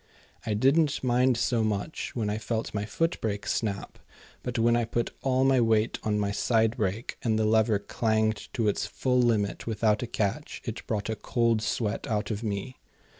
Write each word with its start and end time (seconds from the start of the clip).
I 0.47 0.55
didn't 0.55 1.03
mind 1.03 1.37
so 1.37 1.63
much 1.63 2.15
when 2.15 2.27
I 2.27 2.39
felt 2.39 2.73
my 2.73 2.85
footbrake 2.85 3.45
snap, 3.45 3.99
but 4.41 4.57
when 4.57 4.75
I 4.75 4.83
put 4.83 5.11
all 5.21 5.43
my 5.43 5.61
weight 5.61 5.99
on 6.01 6.17
my 6.19 6.31
side 6.31 6.75
brake, 6.77 7.19
and 7.21 7.37
the 7.37 7.45
lever 7.45 7.77
clanged 7.77 8.51
to 8.53 8.67
its 8.67 8.87
full 8.87 9.19
limit 9.21 9.67
without 9.67 10.01
a 10.01 10.07
catch, 10.07 10.59
it 10.65 10.87
brought 10.87 11.11
a 11.11 11.15
cold 11.15 11.61
sweat 11.61 12.07
out 12.07 12.31
of 12.31 12.41
me. 12.41 12.77